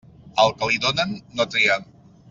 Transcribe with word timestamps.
Al 0.43 0.53
que 0.61 0.69
li 0.71 0.81
donen, 0.87 1.13
no 1.41 1.49
tria. 1.55 1.81